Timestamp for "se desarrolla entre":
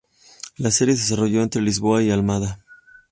0.95-1.61